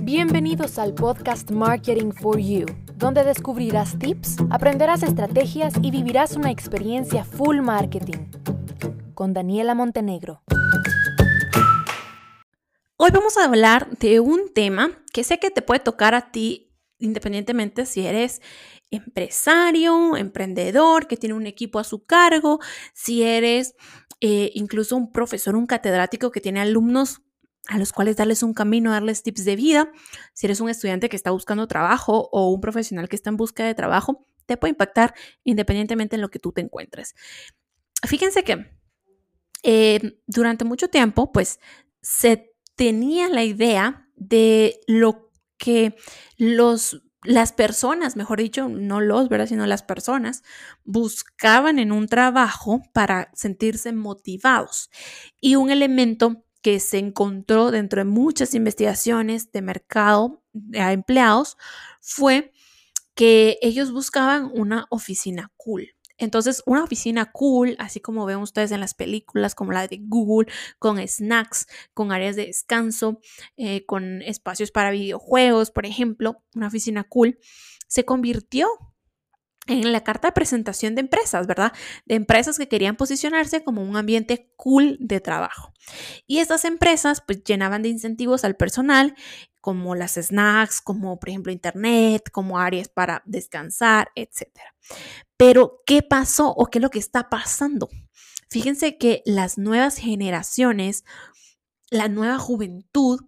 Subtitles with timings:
[0.00, 7.24] Bienvenidos al podcast Marketing for You, donde descubrirás tips, aprenderás estrategias y vivirás una experiencia
[7.24, 8.30] full marketing.
[9.14, 10.42] Con Daniela Montenegro.
[12.96, 16.72] Hoy vamos a hablar de un tema que sé que te puede tocar a ti
[16.98, 18.42] independientemente si eres
[18.90, 22.58] empresario, emprendedor, que tiene un equipo a su cargo,
[22.92, 23.74] si eres
[24.20, 27.22] eh, incluso un profesor, un catedrático que tiene alumnos
[27.68, 29.92] a los cuales darles un camino, darles tips de vida,
[30.34, 33.64] si eres un estudiante que está buscando trabajo o un profesional que está en busca
[33.64, 35.14] de trabajo, te puede impactar
[35.44, 37.14] independientemente en lo que tú te encuentres.
[38.06, 38.66] Fíjense que
[39.62, 41.60] eh, durante mucho tiempo, pues,
[42.00, 45.96] se tenía la idea de lo que
[46.36, 49.46] los las personas, mejor dicho, no los, ¿verdad?
[49.46, 50.42] Sino las personas
[50.84, 54.90] buscaban en un trabajo para sentirse motivados.
[55.40, 60.42] Y un elemento que se encontró dentro de muchas investigaciones de mercado
[60.78, 61.56] a empleados
[62.00, 62.52] fue
[63.14, 65.94] que ellos buscaban una oficina cool.
[66.18, 70.52] Entonces, una oficina cool, así como ven ustedes en las películas, como la de Google,
[70.78, 73.20] con snacks, con áreas de descanso,
[73.56, 77.38] eh, con espacios para videojuegos, por ejemplo, una oficina cool,
[77.88, 78.68] se convirtió
[79.66, 81.72] en la carta de presentación de empresas, ¿verdad?
[82.04, 85.72] De empresas que querían posicionarse como un ambiente cool de trabajo.
[86.26, 89.14] Y estas empresas pues llenaban de incentivos al personal,
[89.60, 94.48] como las snacks, como por ejemplo internet, como áreas para descansar, etc.
[95.36, 97.88] Pero, ¿qué pasó o qué es lo que está pasando?
[98.50, 101.04] Fíjense que las nuevas generaciones,
[101.90, 103.20] la nueva juventud,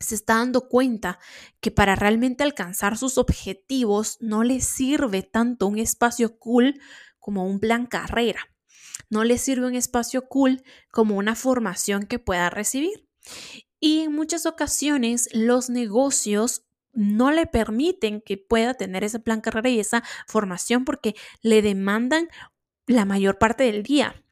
[0.00, 1.18] se está dando cuenta
[1.60, 6.80] que para realmente alcanzar sus objetivos no les sirve tanto un espacio cool
[7.18, 8.40] como un plan carrera.
[9.10, 13.08] No les sirve un espacio cool como una formación que pueda recibir.
[13.80, 19.68] Y en muchas ocasiones los negocios no le permiten que pueda tener ese plan carrera
[19.68, 22.28] y esa formación porque le demandan
[22.86, 24.25] la mayor parte del día.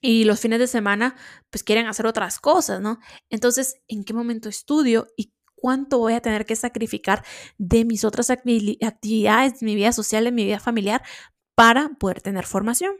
[0.00, 1.16] Y los fines de semana,
[1.50, 2.98] pues quieren hacer otras cosas, ¿no?
[3.28, 7.24] Entonces, ¿en qué momento estudio y cuánto voy a tener que sacrificar
[7.58, 11.02] de mis otras actividades, de mi vida social, de mi vida familiar,
[11.54, 12.96] para poder tener formación?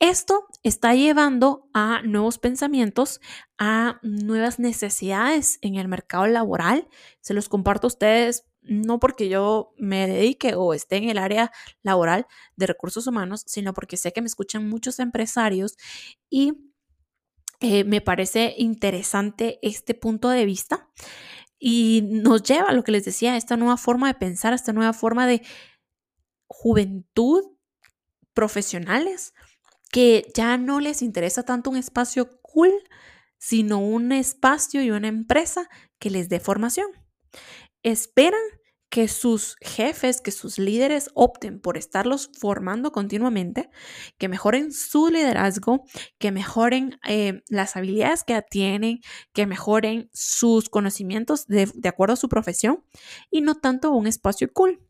[0.00, 3.20] Esto está llevando a nuevos pensamientos,
[3.58, 6.88] a nuevas necesidades en el mercado laboral.
[7.20, 11.52] Se los comparto a ustedes no porque yo me dedique o esté en el área
[11.82, 12.26] laboral
[12.56, 15.76] de recursos humanos, sino porque sé que me escuchan muchos empresarios
[16.30, 16.72] y
[17.60, 20.90] eh, me parece interesante este punto de vista
[21.58, 24.92] y nos lleva a lo que les decía, esta nueva forma de pensar, esta nueva
[24.92, 25.42] forma de
[26.46, 27.42] juventud
[28.34, 29.32] profesionales
[29.90, 32.72] que ya no les interesa tanto un espacio cool,
[33.38, 36.88] sino un espacio y una empresa que les dé formación.
[37.84, 38.40] Esperan
[38.94, 43.68] que sus jefes, que sus líderes opten por estarlos formando continuamente,
[44.18, 45.84] que mejoren su liderazgo,
[46.18, 49.00] que mejoren eh, las habilidades que tienen,
[49.32, 52.84] que mejoren sus conocimientos de, de acuerdo a su profesión
[53.30, 54.80] y no tanto un espacio cool.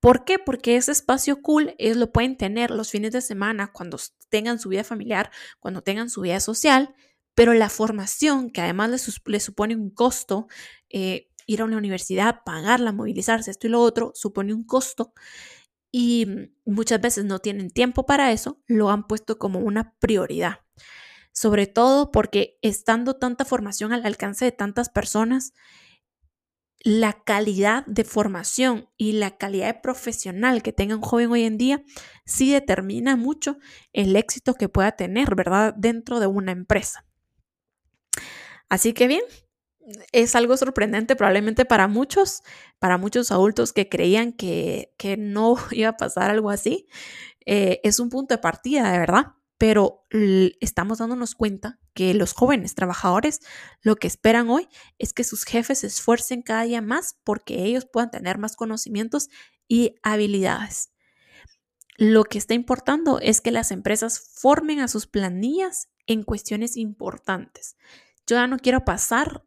[0.00, 0.38] ¿Por qué?
[0.38, 4.68] Porque ese espacio cool ellos lo pueden tener los fines de semana cuando tengan su
[4.68, 6.94] vida familiar, cuando tengan su vida social,
[7.34, 10.46] pero la formación, que además les, supone un costo,
[10.90, 15.12] eh, ir a una universidad, pagarla, movilizarse, esto y lo otro, supone un costo
[15.90, 16.26] y
[16.64, 20.60] muchas veces no tienen tiempo para eso, lo han puesto como una prioridad.
[21.32, 25.52] Sobre todo porque estando tanta formación al alcance de tantas personas,
[26.80, 31.82] la calidad de formación y la calidad profesional que tenga un joven hoy en día
[32.24, 33.58] sí determina mucho
[33.92, 35.74] el éxito que pueda tener, ¿verdad?
[35.76, 37.06] Dentro de una empresa.
[38.68, 39.22] Así que bien,
[40.12, 42.42] es algo sorprendente probablemente para muchos,
[42.78, 46.86] para muchos adultos que creían que, no iba a pasar algo así.
[47.44, 50.06] Eh, es un punto de partida, de verdad pero
[50.60, 53.40] estamos dándonos cuenta que los jóvenes trabajadores
[53.80, 57.86] lo que esperan hoy es que sus jefes se esfuercen cada día más porque ellos
[57.86, 59.28] puedan tener más conocimientos
[59.66, 60.90] y habilidades.
[61.96, 67.76] Lo que está importando es que las empresas formen a sus planillas en cuestiones importantes.
[68.26, 69.44] Yo ya no quiero pasar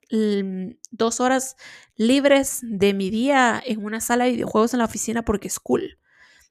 [0.92, 1.58] dos horas
[1.96, 6.00] libres de mi día en una sala de videojuegos en la oficina porque es cool.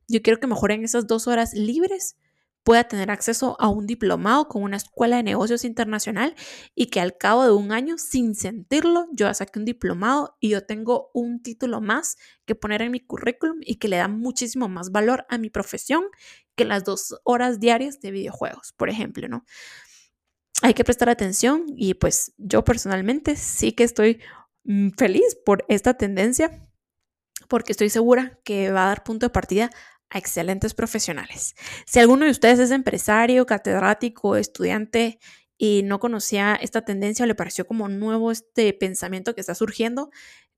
[0.09, 2.17] Yo quiero que mejoren esas dos horas libres
[2.65, 6.35] pueda tener acceso a un diplomado con una escuela de negocios internacional
[6.75, 10.51] y que al cabo de un año, sin sentirlo, yo ya saqué un diplomado y
[10.51, 14.69] yo tengo un título más que poner en mi currículum y que le da muchísimo
[14.69, 16.05] más valor a mi profesión
[16.57, 19.47] que las dos horas diarias de videojuegos, por ejemplo, ¿no?
[20.63, 24.21] Hay que prestar atención y pues yo personalmente sí que estoy
[24.65, 26.69] mm, feliz por esta tendencia
[27.49, 29.71] porque estoy segura que va a dar punto de partida
[30.11, 31.55] a excelentes profesionales.
[31.87, 35.19] Si alguno de ustedes es empresario, catedrático, estudiante
[35.57, 40.11] y no conocía esta tendencia o le pareció como nuevo este pensamiento que está surgiendo,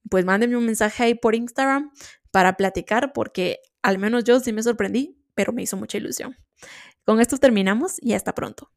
[0.09, 1.91] pues mándenme un mensaje ahí por Instagram
[2.31, 6.37] para platicar porque al menos yo sí me sorprendí, pero me hizo mucha ilusión.
[7.05, 8.71] Con esto terminamos y hasta pronto.